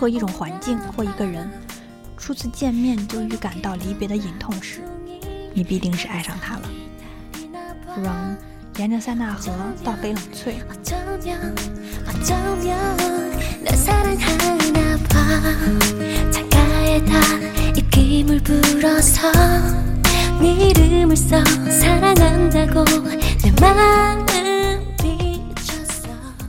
[0.00, 1.46] 任何一种环境或一个人，
[2.16, 4.80] 初次见面就预感到离别的隐痛时，
[5.52, 6.62] 你必定是爱上他了。
[7.94, 8.34] From
[8.78, 9.52] 沿着塞纳河
[9.84, 10.56] 到翡冷翠。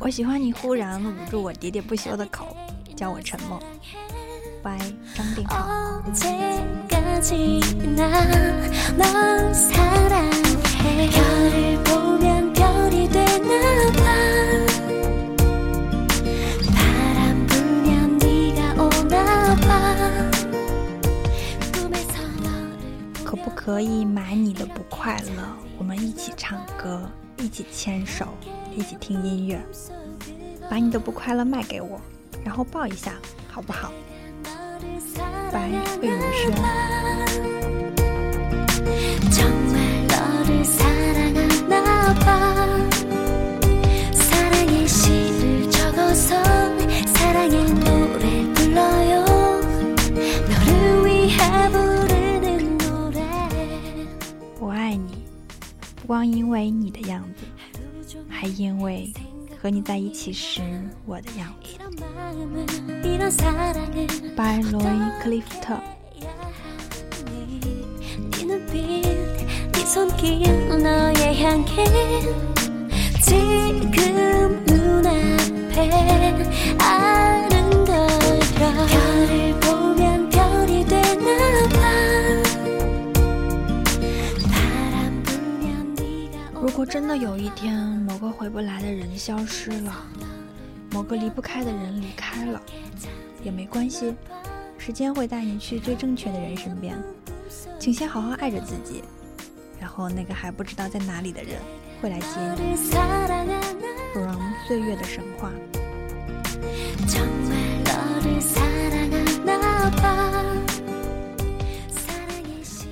[0.00, 2.56] 我喜欢你忽然捂住我喋喋不休的口，
[2.96, 3.60] 叫我沉默。
[4.62, 4.78] 拜，
[5.14, 6.02] 张定浩。
[23.24, 25.42] 可不可以买你的不快乐？
[25.78, 28.26] 我们一起唱歌，一起牵手，
[28.74, 29.60] 一起听音乐。
[30.70, 32.00] 把你的不快乐卖给我，
[32.46, 33.12] 然后抱一下，
[33.50, 33.92] 好不好？
[35.52, 35.68] 白
[36.00, 36.54] 魏如萱。
[54.60, 55.24] 我爱你，
[55.96, 57.44] 不光因为你的样子，
[58.28, 59.12] 还因为。
[59.66, 60.62] 和你在一起时
[61.04, 61.76] 我的样子。
[64.36, 65.80] By Roy Clifton。
[86.66, 90.04] 如果真的有一天，某个回不来的人消失了，
[90.90, 92.60] 某个离不开的人离开了，
[93.44, 94.12] 也没关系，
[94.76, 97.00] 时间会带你去最正确的人身边。
[97.78, 99.04] 请先好好爱着自己，
[99.78, 101.52] 然后那个还不知道在哪里的人
[102.02, 102.26] 会来接
[102.58, 102.74] 你。
[104.12, 105.52] from 岁月的神话。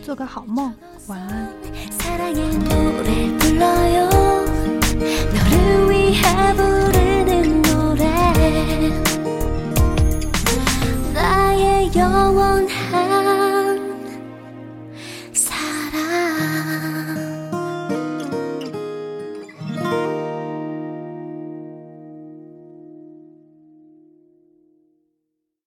[0.00, 0.72] 做个好梦，
[1.08, 1.63] 晚安。